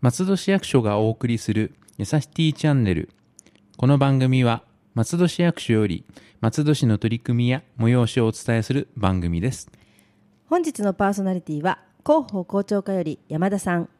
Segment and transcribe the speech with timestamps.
[0.00, 3.10] 松戸市役所がお送りするやさしティチャンネル。
[3.76, 4.62] この番組は
[4.94, 6.06] 松戸市役所より
[6.40, 9.70] 松戸市の取り組みや催しをお伝えする番組です。
[10.48, 13.90] 本日のパーソナリティは広報校長課より山田さん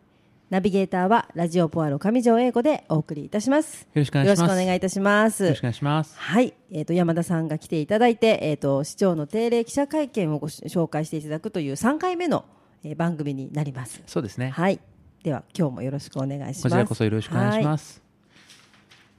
[0.53, 4.41] ナビゲーターはラジオポアロ上条英語でお送りいたしますよろしくお願いします。
[4.41, 6.15] よろしくお願いいたしますよろしくお願いします。
[6.19, 12.45] はい、えー、と山田さんが来ていただいて、えー、と市長の定例記者会見をご紹介していただくという3回目の、
[12.85, 14.51] えー番組になりますそうですね。
[14.51, 14.79] はい
[15.25, 18.03] では今日もよろしくお願いしますこちらこそよろしくお願いします。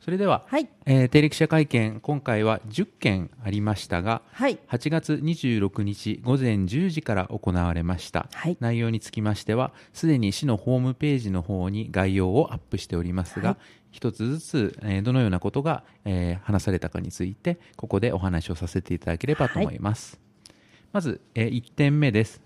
[0.04, 0.68] それでは、はい。
[0.86, 4.60] えー定例記者会見、今回は10件ありましたが、はい。
[4.68, 8.58] 8月26日午前10時から行われました、はい。
[8.60, 13.56] 内容につきましてはすでに市のホームページの方に概要をアップしておりますが、
[13.92, 20.20] 一つずつ、えーどのようなことが、えー話されたかについてここでお話をさせていただければと思います、
[20.92, 22.42] まず、え1点目です。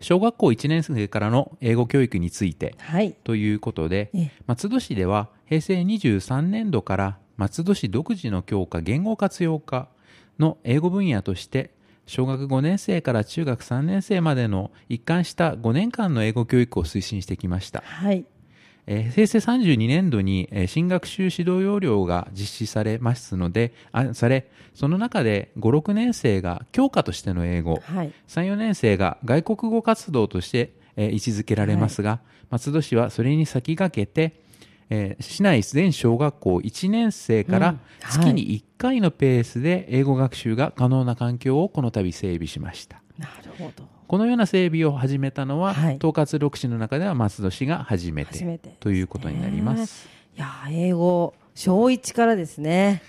[0.00, 3.12] 小学校1年生からの英語教育についてはい。
[3.22, 4.32] ということでええ。
[4.46, 9.88] 松戸市では平成23年度から松戸市独自の教科言語活用科
[10.38, 11.74] の英語分野として
[12.06, 18.24] 小学5年生から中学3年生までの一貫した5年間の英語教育を推進してきました、はい。
[18.86, 28.12] えー平成32年度に、えー新学習指導要領が実施されますのであされその中で56年生が教科としての英語、はい。
[28.26, 34.41] 3、4年生が外国語活動として、えー位置づけられますが、松戸市はそれに先駆けて、
[34.94, 37.76] えー市内全小学校1年生から
[38.10, 43.02] 月に1回のペースで英語学習が可能な環境をこの度整備しました。
[43.18, 43.84] なるほど。
[44.06, 45.96] このような整備を始めたのは、はい。
[45.96, 48.76] 統括6市の中では松戸市が初めて。
[48.80, 50.06] ということになります。
[50.36, 53.02] いやー英語小一からですね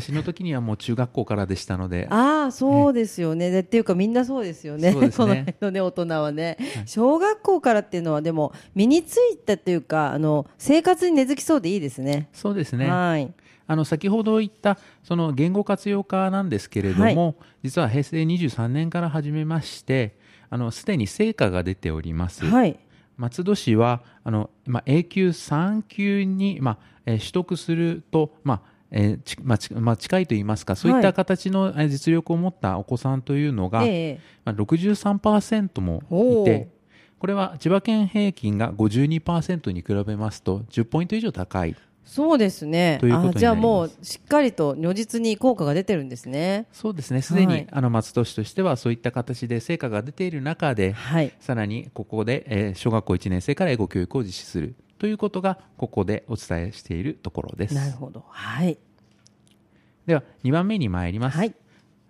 [0.00, 3.50] 私の時にはもう中学校からでしたので、ああそうですよね。
[3.52, 4.92] でっていうかみんなそうですよね。
[4.92, 5.10] ね。
[5.16, 12.28] この辺のね大人はね、小学校からっていうのはでも身についたっていうかあの生活に根付きそうでいいですね。
[12.32, 12.88] そうですね。
[12.88, 13.32] はい。
[13.66, 20.16] あの先ほど言ったその言語活用化なんですけれども、は実は平成23年から始めまして
[20.50, 22.78] あのすでに成果が出ております、はい。
[23.16, 34.20] 松戸市はあの、まあ、A 級3級に、まあえー取得すると、まあえーちまあちまあ、近いといいますかそういった形のえー実力を持ったお子さんというのが、ええ。
[34.44, 36.02] まあ、63%も
[36.42, 36.68] いて
[37.18, 41.74] これは千葉県平均が52%に比べますと10ポイント以上高い。
[42.04, 42.98] そうですね。
[43.00, 46.66] ということじゃあもうしっかりと如実に効果が出てるんですね。
[46.70, 47.66] そうですね、すでに、はい。
[47.72, 51.32] あの松戸市としてはそういった形で成果が出ている中で、はい。
[51.40, 57.74] さらにここで、えー小学校1年生から英語教育を実施するということが、ここでお伝えしているところです。
[57.74, 58.24] なるほど。
[58.26, 58.78] はい。
[60.06, 61.36] では、2番目に参ります。
[61.36, 61.54] はい。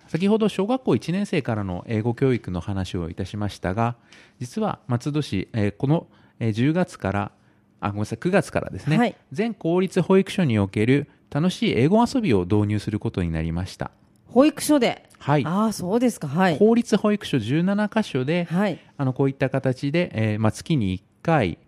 [0.06, 3.96] 先ほど小学校1年生からの英語教育の話をいたしましたが、
[4.38, 6.06] 実は松戸市、えーこの、
[6.38, 7.32] えー10月から、
[7.80, 9.16] あ、ごめんなさい、9月からですね、はい。
[9.32, 13.90] 全公立保育所における楽しい英語遊びを導入することになりました。
[14.28, 15.08] 保育所で？
[15.18, 15.44] はい。
[15.44, 16.28] ああそうですか。
[16.28, 16.58] はい。
[16.60, 18.78] 公立保育所17箇所で、はい。
[18.96, 21.58] あのこういった形で、えーまあ、月に1回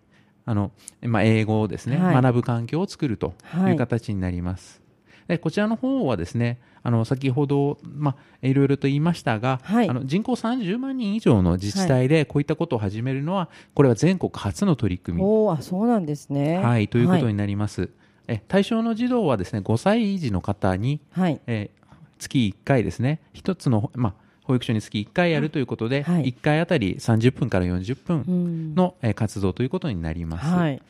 [0.47, 0.71] あの、
[1.01, 2.15] まあ、英語をですね、はい。
[2.21, 3.73] 学ぶ環境を作るとはい。
[3.73, 4.81] いう形になります。
[5.27, 9.89] でこちらの方はですねあの先ほど、まあ、いろいろと言いましたが、はい。
[9.89, 16.59] あの人口30万人以上の自治体でこういったことを始めるのは、これは全国初の取り組み、おーあそうなんですね。
[16.59, 17.89] はい、ということはになります。
[18.29, 21.41] え対象の児童はですね5歳児の方に、はい。
[21.45, 21.77] えー
[22.19, 24.13] 月1回ですね、一つの、まあ、
[24.47, 26.23] 保育所につき1回やるということで、はい。
[26.31, 28.75] 1回あたり30分から40う分ん。
[28.75, 30.47] の、えー活動ということになります。
[30.47, 30.81] はい。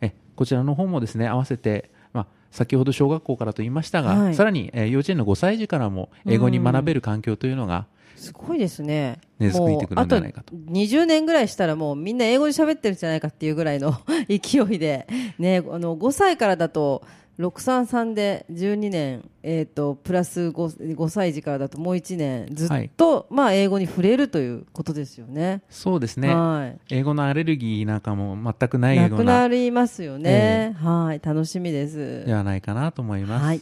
[0.00, 4.34] えこちらの方もですね、合わせて、まあ、先ほど小学校からと言いましたが、はい。
[4.34, 7.86] さらに、えー幼稚園の5歳児からも英語に学べる環境というのが、
[8.16, 9.18] すごいですね。
[9.38, 10.54] 根付いてくるんじゃないかと。
[10.54, 13.94] 20年ぐらいしたらもうみんな英語で喋ってるんじゃないかっていうぐらいの
[14.28, 15.06] 勢いで、
[15.38, 17.02] ね、あの5歳からだと
[17.38, 25.62] 633で12年、えー、とプラス 5, 5歳児からだともう1年ずっと、まあ、英語に触れるということですよね。
[25.68, 26.78] そうですね、はい。
[26.90, 31.20] 英語のアレルギーなんかも全くないようななりますよね、はい。
[31.24, 32.24] 楽しみです。
[32.24, 33.44] ではないかなと思います。
[33.44, 33.60] はい。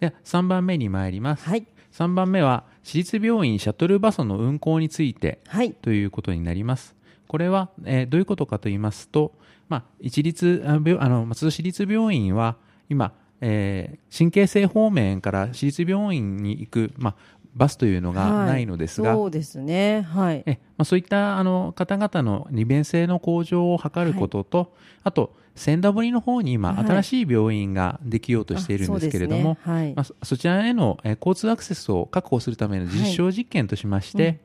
[0.00, 1.48] では3番目に参ります。
[1.48, 1.66] はい。
[1.92, 5.72] 3番目は私立病院シャトルバスの運行についてはい。
[5.72, 6.94] ということになります。
[7.26, 9.32] これは、えーどういうことかと言いますと、
[9.68, 12.56] まあ、一律あの松戸市立病院は
[12.88, 17.14] 今、えー神経性方面から私立病院に行く、まあ、
[17.54, 18.46] バスというのがはい。
[18.46, 20.02] ないのですが、そうですね。
[20.02, 20.42] はい。
[20.46, 26.86] えまあ、そういったあの方々の利便性の向上を図ることと、あと千駄堀の方に今、はい。
[26.86, 29.94] 新しい病院ができようとしているんですけれども、はい。
[29.94, 34.40] まあ、そそちらへの、えー交通アクセスを確保するための実証実験としまして、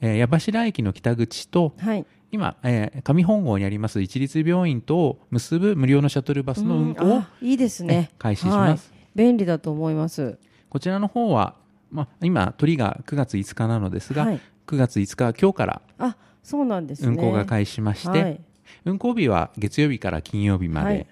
[0.00, 8.10] えー矢柱駅の北口とはい今、えー上本郷にあります一律病院とを結ぶ無料のシャトルバスの運行をいいですね。
[8.12, 8.90] え開始します。
[8.92, 8.98] はい。
[9.14, 10.38] 便利だと思います。
[10.68, 11.54] こちらの方は、
[11.90, 14.40] まあ、今鳥が9月5日なのですが、はい。
[14.66, 17.08] 9月5日今日からあそうなんですね。
[17.08, 18.40] 運行が開始しまして、はい。
[18.84, 21.06] 運行日は月曜日から金曜日まで、はい。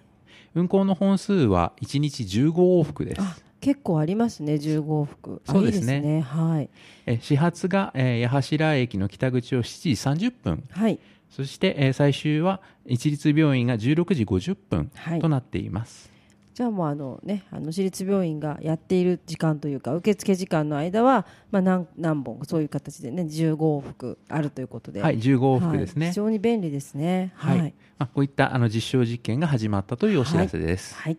[0.55, 3.21] 運行の本数は1日15往復です。
[3.21, 3.37] あ
[3.67, 5.97] 結構ありますね15往復あそうですね。
[5.97, 6.21] いいですね。
[6.21, 6.71] はい。
[7.07, 10.63] え始発が、えー矢柱駅の北口を7時30分。
[10.71, 11.01] はい。
[11.29, 15.19] そして、えー最終は一律病院が16時50分はい。
[15.21, 16.13] となっています、
[16.55, 25.03] じゃあもうあのねあの私立病院がやっている時間というか受付時間の間はまあ何何本そういう形でね15往復あるということで。
[25.03, 26.07] はい15往復ですね。
[26.07, 26.13] はい。
[26.13, 27.33] 非常に便利ですね。
[27.35, 27.75] はい、はい。
[27.99, 31.19] まあ、こういったあの実証実験が始まったというお知らせです、はい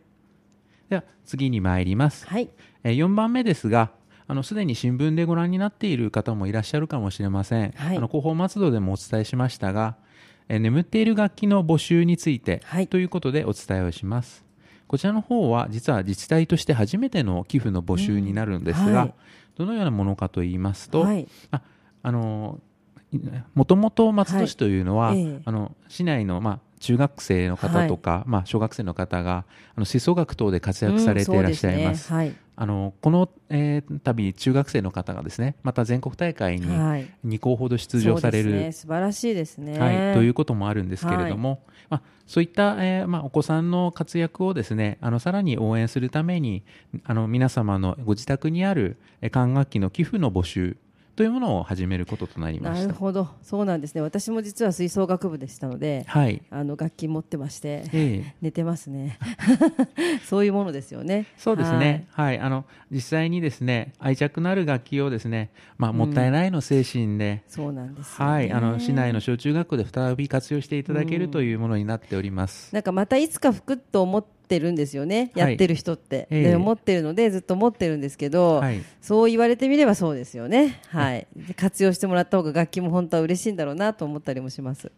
[0.90, 2.50] では次に参ります、はい。
[2.84, 3.92] えー4番目ですが
[4.28, 7.98] あのすでに新聞でご覧になっている方もいらっしゃるかもしれません、はい。
[7.98, 9.96] あの広報松戸でもお伝えしましたが、
[10.50, 12.88] えー眠っている楽器の募集について、はい。
[12.88, 14.46] ということでお伝えをします。
[14.88, 18.96] こちらの方は実は自治体として初めての寄付の募集になるんですが、うん。
[18.96, 19.14] はい。
[19.56, 21.28] どのようなものかと言いますと、はい。
[21.52, 21.62] あ
[22.04, 22.60] あの
[23.54, 25.22] もともと松戸市というのは、はい。
[25.22, 25.42] ええ。
[25.46, 29.46] あの市内の、まあ、中学生の方とか、まあ、小学生の方が
[29.76, 32.18] あの吹奏楽等で活躍されていらっしゃいます,、うんすね。
[32.18, 32.36] はい。
[32.60, 37.08] あのこの、えー度中学生の方がですねまた全国大会にはい。
[37.26, 39.80] 2校ほど出場される、そうですね、素晴らしいですね。
[39.80, 46.64] はい、ということもあるんですけれども、まあ、そういった、えーまあ、お子さんの活躍をですねあのさらに応援するために
[47.06, 50.78] あの皆様のご自宅にあるえー管楽器の寄付の募集
[51.18, 52.86] というものを始めることとなりました。
[52.86, 54.02] なるほど、そうなんですね。
[54.02, 59.18] 私も実は吹奏楽部でしたので、はいあの楽器持ってまして、ええ寝てますね。
[60.30, 61.26] そういうものですよね。
[61.36, 65.50] そうですね、はいあの実際にですね愛着のある楽器をですね、
[65.80, 67.44] まあ、もったいないの精神で、はい。
[67.48, 72.72] そうなんですよね、はい、あの市内の小中学校で再び活用していただけるというものになっております。
[72.76, 75.50] なんかまたいつか吹くと思ってるんですよね、はい。
[75.50, 76.44] やってる人って、ええ。
[76.50, 78.82] で思ってるのでずっと持ってるんですけど、はい。
[79.02, 84.92] そう言われてみればそうですよね、はい、で活用してもらった方が楽器も本当は嬉しいんだろうなと思ったりもします。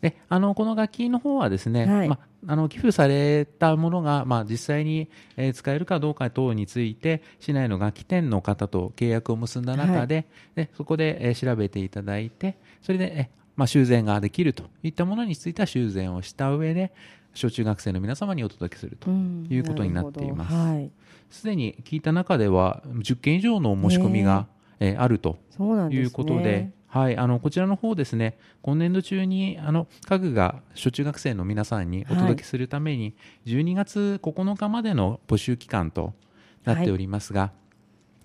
[0.00, 2.08] であのこの楽器の方はですね、はい。
[2.08, 2.18] ま
[2.48, 16.92] あの寄付されたものが、まあ、実際に、えー使えるかどうか等について市内の楽器店の方と契約を結んだ中で,、でそこで、えー調べていただいてそれで、えまあ、修繕ができるといったものについては修繕をした上で
[17.34, 19.46] 小中学生の皆様にお届けするとうん。
[19.50, 20.52] いうことになっています。
[20.52, 20.78] なるほど。
[20.80, 20.90] はい、
[21.30, 24.46] すでに聞いた中では10件以上のお申し込みが、
[24.80, 24.96] え。
[24.96, 25.38] ーあると。
[25.90, 33.14] いうことで、はい、あのこちらの方ですね、今年度中にあの家具が小中学生の皆さんにお届けするために、
[33.46, 36.14] 12月9日までの募集期間と
[36.64, 37.52] なっておりますが、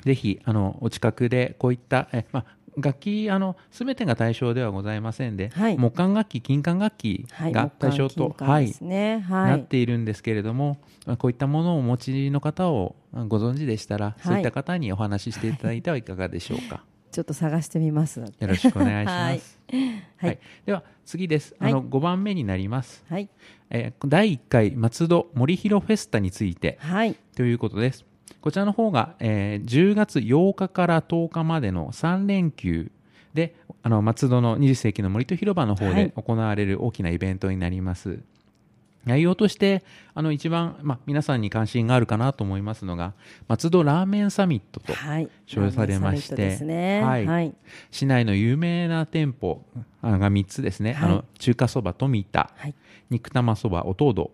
[0.01, 9.19] ぜひあのお近くでこういったえ、まあ、楽器あの全てが対象ではございませんで、はい木管楽器、金管楽器はい、が対象と、木管金管ですね。
[9.27, 9.51] はい。
[9.51, 12.95] なっているんですけれども、まあこういったものをお持ちの方を
[13.27, 16.83] ご存知でしたら、そういった方にお話ししていただいてはいかがでしょうか。
[17.11, 18.19] ちょっと探してみます。
[18.19, 19.59] よろしくお願いします。
[19.71, 21.55] はいはいでは次です。
[21.59, 23.03] はいあの5番目になります。
[23.09, 23.29] はい。
[23.69, 27.15] えー第1回松戸森広フェスタについてはい。
[27.35, 28.05] ということです。
[28.47, 32.93] こちらの方が、えー10月8日から10日までの3連休
[33.33, 38.19] であの松戸の20世紀の森と広場の方はいで行われる大きなイベントになります。
[39.03, 43.15] 内容としてあの一番、まあ、皆さんに関心があるかなと思いますのが
[43.49, 45.29] 松戸ラーメンサミットとはい。
[45.45, 47.03] 称されまして。
[47.03, 47.53] はいはい。
[47.91, 49.61] 市内の有名な店舗
[50.01, 52.75] あが3つですね、はいあの中華そば富田、はい。
[53.09, 54.31] 肉玉そばおとど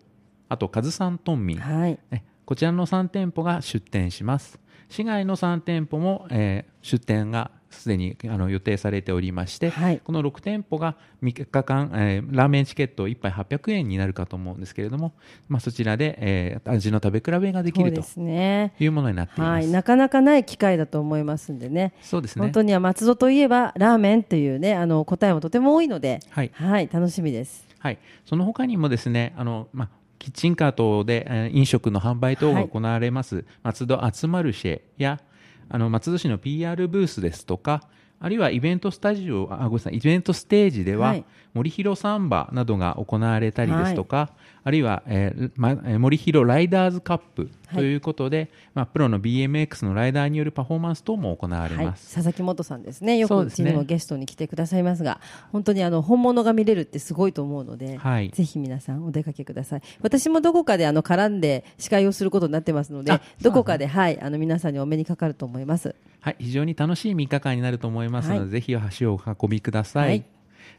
[0.49, 1.97] あと上総豚民、はい。
[2.43, 4.59] ねこちらの3店舗が出店します
[4.89, 15.13] 市外の3店舗も、えー出店がすでにあの予定されておりまして、はいこの6店舗が3日間、えーラーメンチケット1杯800円になるかと思うんですけれども、
[15.47, 18.01] まあ、そちらで、えー味の食べ比べができると。
[18.01, 19.49] いうものになっています。
[19.49, 19.71] はい。
[19.71, 21.93] なかなかない機会だと思いますんでね。
[22.01, 27.65] そうですね本当には松戸といえばラーメンというね、あの答えもとても多いので、はいはい、楽しみです。
[27.79, 29.89] はい、その他にもですねあの、まあ、
[30.23, 35.19] キッチンカー等で、えー飲食の販売等が行われます、松戸集まるシェや
[35.67, 37.83] あの松戸市の PR ブースですとか
[38.21, 41.25] あるいはイベントスタジオあごめんなさいイベントステージでは、はい。
[41.53, 44.31] 森広サンバなどが行われたりですとか、
[44.63, 52.13] あるいは、えーまえー森広ライダーズカップはいということで、まあ、プロの BMX のライダーによるパフォーマンス等も行われはい、ます。
[52.13, 53.17] 佐々木元さんですね。
[53.17, 55.19] よくそうちにもゲストに来てくださいますが
[55.51, 58.29] 本当にあの本物が見れるってすごいと思うので、はい。
[58.29, 59.81] ぜひ皆さんお出かけください。
[60.01, 65.95] 私もどこかであの絡んで司会をすることになってますのであどこかで、はい、あの皆さんにお目にかかると思います。
[66.21, 68.49] はい、非常に楽しい3日間になると思いますので、はい。
[68.49, 70.07] ぜひ足をお運びください。
[70.07, 70.25] はい。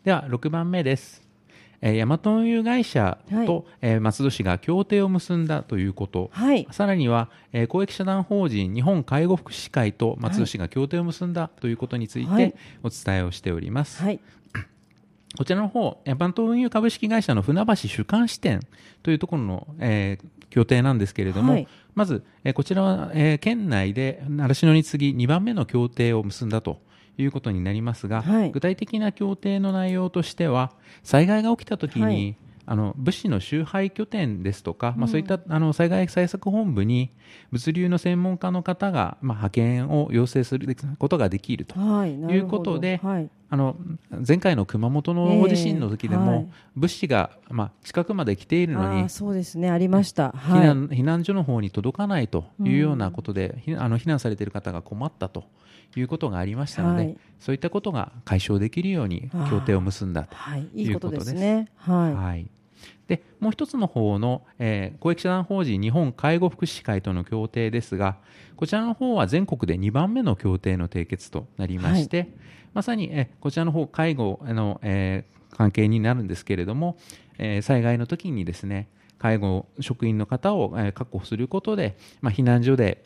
[0.04, 1.23] では、6番目です。
[1.86, 3.64] えー、ヤマト運輸会社と、はい。
[3.82, 6.66] えー松戸市が協定を結んだということ、はい。
[6.70, 12.52] さらには、えー公益社団法人日本介護福祉会と松戸市が協定を結んだということについはい。
[12.52, 14.02] てお伝えをしております。
[14.02, 14.18] はい。
[15.36, 18.60] こちらの方、ヤマト運輸株式会社の船橋主幹支店
[19.02, 21.68] というところの、えー協定なんですけれども、はい。
[21.96, 26.80] まず、えーこちらは、えー県内で習志野に次2番目の協定を結んだと
[27.18, 28.50] いうことになりますが、はい。
[28.52, 32.36] 具体的な協定の内容としては、災害が起きたときに、はい。
[32.66, 37.10] あの物資の集配拠点ですとか、まあ、そういったあの災害対策本部に
[37.52, 43.76] 物流の専門家の方が、まあ、派遣を要請することができるということではいあの
[44.26, 46.48] 前回の熊本の大地震の時でも、ええはい。
[46.76, 50.30] 物資が、まあ、近くまで来ているのにそうですねありました。
[50.30, 50.66] 避はい。
[50.66, 55.44] 難避難所の方に届かないというようなことで、ひあの避難されている方が困ったと
[55.96, 57.16] いうことがありましたので、はい。
[57.38, 60.68] そういったことが解消できるように協定を結んだとはい。
[60.74, 60.86] いい。
[60.86, 61.68] いうこでこととですすね。
[61.76, 62.14] はい。
[62.14, 62.46] はい、
[63.08, 68.16] でもう一つの方の、えー公益社団法人日本介護福祉会との協定ですが
[68.56, 72.28] こちらの方は全国で2番目の協定の締結となりまして、
[72.72, 76.96] まさに、えーこちらの方介護の、えー関係になるんですけれども、
[77.38, 78.88] えー災害の時にですね
[79.18, 83.04] 介護職員の方を、えー確保することで、まあ、避難所で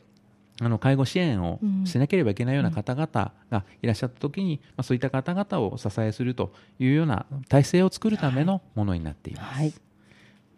[0.61, 1.87] あの介護支援をうん。
[1.87, 9.55] しなければいけないような方々がいらっしゃった時に、まあ、そういった方々を支えするというような体制を作るためのものになっています。
[9.55, 9.73] はい。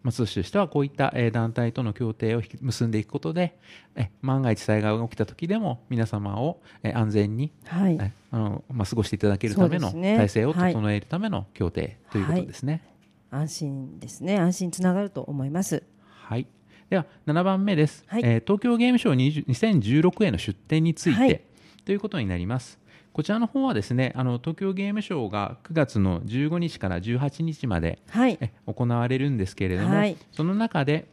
[0.03, 3.59] 松戸市としてはこういったえー団体との協定を結んでいくことで
[3.95, 7.97] え万が一災害が起きた時でも皆様をえ安全にはい。
[8.01, 12.83] えあの、まあ、過ごしていただけるための体制を整えるための協定ということですね。
[13.29, 14.39] 安心ですね。
[14.39, 15.83] 安心につながると思います。
[16.03, 16.47] はい、
[16.91, 18.21] では7番目です、はい。
[18.25, 21.41] えー東京ゲームショウ20 2016への出展について、はい。
[21.85, 22.77] ということになります。
[23.13, 28.37] こちらの方はですねあの東京ゲームショウが9月の15日から18日まではい。
[28.41, 30.17] え行われるんですけれども、はい。
[30.33, 31.07] その中で、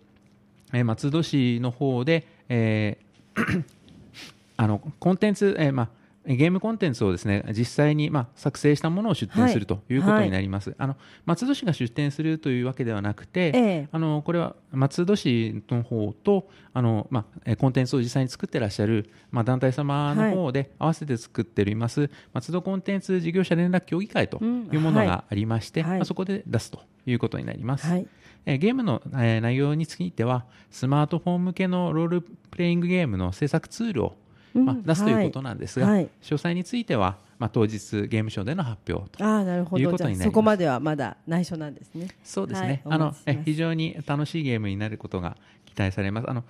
[0.72, 3.64] えー松戸市の方で、えー
[4.58, 5.88] あのコンテンツ、えーまあ
[6.36, 9.96] ゲームコンテンツをですね実際に、まあ、作成したものを出展するとい。
[9.96, 13.88] うことになります、あの松戸市が出展するというわけではなくて、ええ。
[13.92, 25.98] あのこれは松戸市の方とあの、まあ、えーコンテンツを実際に作ってらっしゃる、まあ、団体様の方で合わせて作っております、松戸コンテンツ事業者連絡協議会というものうんがありまして、はい。
[25.98, 27.86] まあ、そこで出すということになります。
[27.86, 28.06] はい。
[28.46, 34.16] えーゲームの、えー内容についてはスマートフォン向けのロールプレイングゲームの制作ツールを、
[34.58, 36.08] まあうん出すということなんですが、はい。
[36.22, 40.24] 詳細については、まあ、当日ゲームショーでの発表とああなるほいうことになります。
[40.24, 42.08] そこまではまだ内緒なんですね。
[42.22, 46.30] そうですね、はいあのえ非常に楽しいゲームになることが期待されます。
[46.30, 46.48] あのこ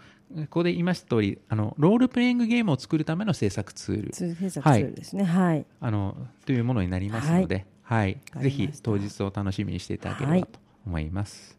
[0.51, 4.11] こで言いました通りあのロールプレイングゲームを作るための制作ツール。
[4.11, 5.25] 通制作ツールですね。
[5.25, 5.65] はい。
[5.81, 8.13] あのというものになりますので、はい。
[8.13, 11.57] わかぜひ当日を楽しみにしていただければと思います、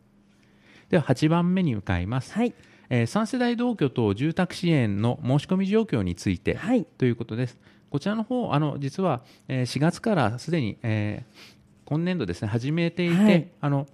[0.89, 2.53] では8番目に向かいます、はい
[2.89, 6.85] えー3世代同居等住宅支援の申し込み状況について、はい。
[6.97, 7.57] ということです。
[7.89, 13.47] こちらの方あの実は、えー4月からすでに、えー今年度ですね始めていて、はい。
[13.61, 13.87] あの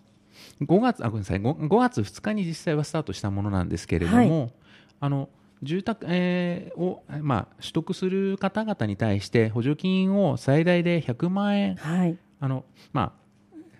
[0.61, 4.51] 5月あごめんなさい 5, 5月2日に実際はスタートしたものなんですけれども、
[4.99, 5.29] あの
[5.63, 12.17] 住宅、えーを、まあ、取得する方々に対して補助金を最大で100万円はい。
[12.41, 13.24] あの、まあ、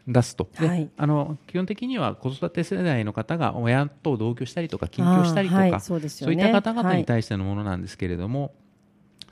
[0.08, 0.90] 出すと、ではい。
[0.98, 6.10] あの基本的には子育て世代の方が親と同居したりとか近居したりとか、はいそね。
[6.10, 8.54] そういった方々に対してのものなんですけれども、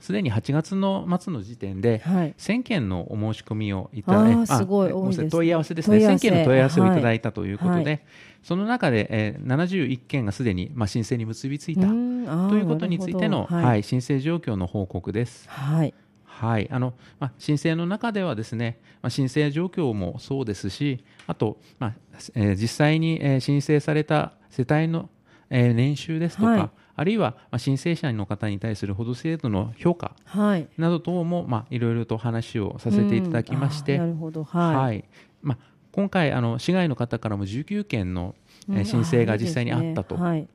[0.00, 2.34] すでに8月の末の時点で、はい。
[2.36, 5.22] 1000件のお申し込みをいただいあ多いです。
[5.22, 7.84] ね問い合わせですね、問い合わ1000せ件の問い合わせをいただいたということで、はい。
[7.84, 8.02] はい。
[8.42, 15.48] その中で、えー71件がすでに、まあ、申請に結びついたということについての、はい申請状況の報告です。
[15.48, 15.94] はい
[16.40, 16.68] はい。
[16.70, 21.94] あのまあ、申請の中ではですね、まあ、申請状況もそうですし、あと、まあ
[22.34, 25.08] えー実際に、えー申請された世帯の、
[25.50, 26.70] えー年収ですとか、はい。
[26.96, 30.68] あるいは、まあ、申請者の方に対する補助制度の評価はい。
[30.78, 35.04] など等も、まあ、いろいろと話をさせていただきまして、はい、
[35.42, 35.58] まあ、
[35.92, 38.34] 今回あの、市外の方からも19件の、
[38.68, 38.84] えーうん。
[38.84, 40.16] 申請が実際にあったと。
[40.16, 40.48] あーい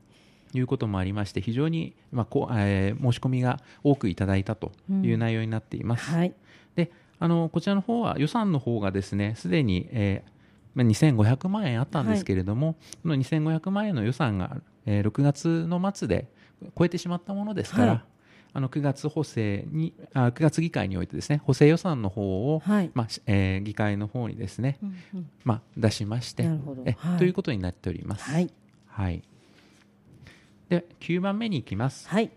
[0.54, 6.10] いうこともありまして、非常に、まあこうえー申し込みが多くいただいたという内容になっています。
[6.10, 6.34] はい、はい
[6.76, 10.30] であのこちらの方は予算の方がですねすでに、えー
[10.74, 16.28] まあ2500万円あったんですけれども、この2500万円の予算が、えー6月の末で
[16.78, 18.02] 超えてしまったものですから、はい。
[18.52, 22.90] あの9月補正にあ9月議会においてですね補正予算の方を、はい。
[22.94, 25.30] まあしえー議会の方にですね、うんうん。
[25.44, 26.82] まあ、出しましてなるほど。
[26.86, 27.18] え、はい。
[27.18, 28.24] ということになっております。
[28.30, 28.50] はい。
[28.86, 29.22] はい、
[30.70, 32.08] で9番目に行きます。
[32.08, 32.30] はい。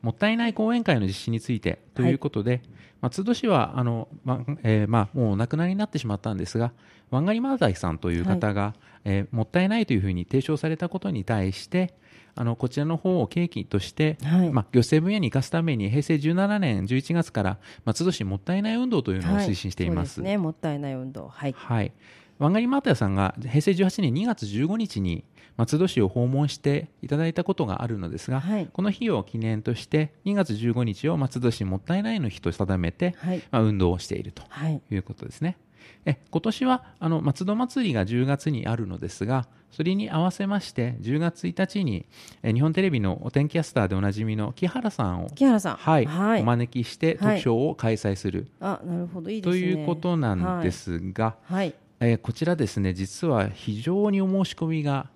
[0.00, 2.62] もったいない講演会の実施についてということで、
[3.02, 6.72] 松戸市はあの、まえーまあ、もうお亡くなりになってしまったんですが、
[7.10, 11.94] ワンガリマーダイさんという方が、えーもったいないというふうに提唱されたことに対して、
[12.36, 14.50] あのこちらの方を契機として、はい。
[14.50, 20.14] まあ、行政分野に生かすために平成17年11月から松戸市もったいない運動というのを推進しています。
[20.14, 20.38] そうですね。
[20.38, 21.28] もったいない運動。
[21.28, 21.54] はい。
[21.56, 21.92] はい、
[22.40, 25.24] ワンガリマータヤさんが平成18年2月15日に
[25.58, 28.70] 松戸市を訪問していただいたことがあるのですが、はい。
[28.72, 33.42] この日を記念として2月15日を松戸市もったいないの日と定めて、はい。
[33.50, 34.80] まあ、運動をしているとはい。
[34.90, 35.58] いうことですね。
[36.06, 42.06] え今年はあの松戸祭りが10月にあるのですがそれに合わせまして10月1日に
[42.42, 45.76] え日本テレビのお天気キャスターでおなじみの木原さんを、木原さん。
[45.76, 46.06] はい。
[46.06, 46.42] はい。
[46.42, 47.36] お招きしてはい。
[47.36, 49.30] 特賞を開催する、あなるほど。
[49.30, 55.08] いいですとねいうことなんですが、はいえーこちらですね実は非常にお申し込みが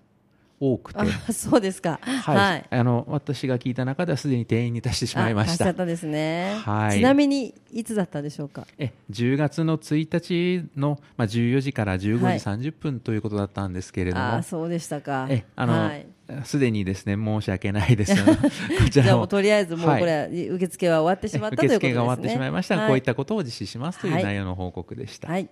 [0.60, 1.98] 多くて、あそうですか。
[2.00, 2.36] はい。
[2.36, 2.66] はい。
[2.70, 5.72] あの私が聞いた中ではすでに定員に達してしまいました。
[6.06, 6.54] ね。
[6.64, 6.98] はい。
[6.98, 8.66] ちなみにいつだったでしょうか？
[8.78, 12.38] え10月の1日の、まあ、14時から15時はい。
[12.38, 15.26] 30分ということだったんですけれども、あそうでしたか。
[15.28, 16.06] えあのはい。
[16.44, 18.16] すでにですね申し訳ないです。
[18.16, 20.00] よ こちじゃあもうとりあえずもうはい。
[20.00, 21.88] これ、受付は終わってしまったということですね。
[21.88, 22.76] 受付が終わってしまいました。
[22.76, 22.90] が、はい。
[22.90, 24.22] こういったことを実施しますというはい。
[24.22, 25.48] 内容の報告でした、はい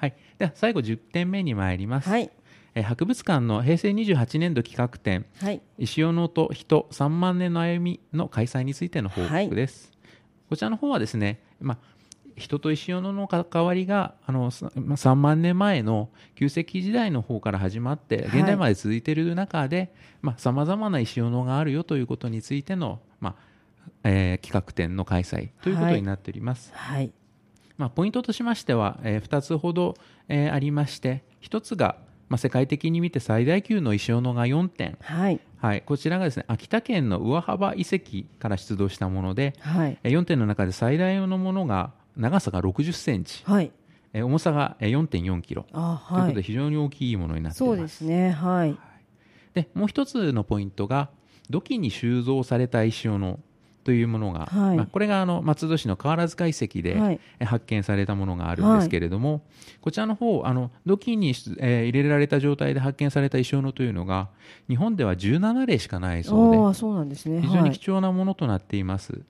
[0.00, 0.14] はい。
[0.38, 2.30] では最後10点目に参ります、はい。
[2.74, 5.26] え博物館の平成28年度企画展。
[5.42, 5.60] はい。
[5.76, 9.92] 石尾の音人3万年の歩みの開催についての報告です、
[10.48, 11.78] こちらの方はですね、まあ、
[12.34, 18.38] 人と石尾野の関わりがあのさまあ3万年前の旧石器時代の方から始まってはい。
[18.38, 19.92] 現代まで続いている中で
[20.38, 23.50] さまざ、まな石尾野があるよということについての、まあ
[24.04, 27.12] えー企画展の開催ということになっております、はい
[27.80, 29.96] まあ、ポイントとしましては、え2つほど、
[30.28, 31.96] えーありまして1つが、
[32.28, 34.98] まあ、世界的に見て最大級の石尾野が4点。
[35.00, 35.40] はい。
[35.56, 39.98] はい、こちらがですね秋田県の上幅遺跡から出土したもので、はい。
[40.02, 43.72] えー4点の中で最大のものが長さが60センチ、はい。
[44.12, 47.82] えー重さがえー4.4キロ、あということではい非常に大きいものになっていそうま。
[47.82, 48.30] ですすね。
[48.30, 48.76] はい。
[49.54, 51.08] でもう一つのポイントが
[51.48, 53.40] 土器に収蔵された石尾の
[53.84, 54.76] というものが、はい。
[54.76, 59.42] まあ、これがあの松戸市の河原塚遺跡で、発見されたものがあるんですけれども、
[59.80, 64.28] こちらの方あの土器に、えー入れられた状態で発見された石尾のというのが
[64.68, 67.40] 日本では17例しかないそうでそうなんですね。
[67.42, 67.70] 非常はい。
[67.70, 69.22] に貴重なものとなっています。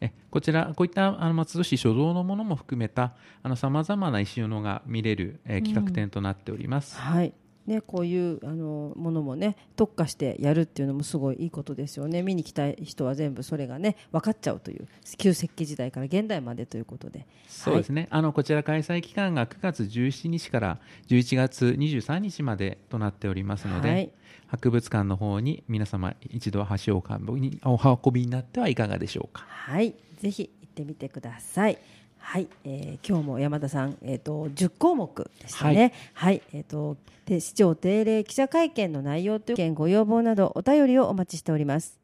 [0.00, 3.14] えこちらこういったあの松戸市所蔵のものも含めた
[3.56, 6.98] さまざまな石斧が見れる、えー企画展となっております。
[6.98, 7.32] はい
[7.66, 12.22] ね、こういうあのものもね特化してやるっていうのもすごいいいことですよね。
[12.22, 14.86] 見に来たい人は全部それがね分かっちゃうという
[15.18, 17.26] 旧石器時代から現代までということで。
[17.48, 24.10] そうですね、あのこちら開催期間が9月17日から11月23日までとなっておりますので、はい。
[24.46, 29.44] 博物館の方に皆様一度足をお運びになってはいかがでしょうか。
[29.48, 29.94] はい。
[30.24, 31.78] ぜひ行ってみてください
[32.26, 35.92] はい、えー今日も山田さん、えー、と10項目でしたね。
[36.14, 42.00] はい、えー、とで市長定例記者会見の内容という件ご要望などお便りをお待ちしております。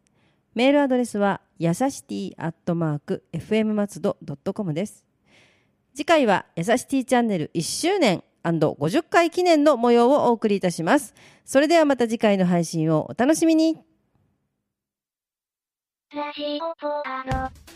[0.55, 5.05] メールアドレスはやさしティアットマーク FM 松戸ドットコムです。
[5.95, 11.15] 次回はやさしティチャンネル1周年 &50 回記念の模様をお送りいたします。
[11.45, 13.83] それではまた次回の配信をお楽しみに。
[16.15, 17.70] ラジオポアロ。